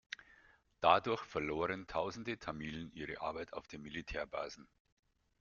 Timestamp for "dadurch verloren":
0.79-1.85